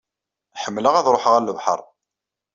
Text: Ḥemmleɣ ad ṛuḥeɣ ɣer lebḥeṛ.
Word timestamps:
Ḥemmleɣ 0.61 0.93
ad 0.95 1.07
ṛuḥeɣ 1.13 1.31
ɣer 1.35 1.41
lebḥeṛ. 1.43 1.79